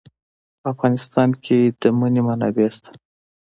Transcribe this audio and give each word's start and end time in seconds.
په 0.61 0.67
افغانستان 0.73 1.29
کې 1.43 1.59
د 1.81 1.83
منی 1.99 2.21
منابع 2.27 2.67
شته. 2.75 2.91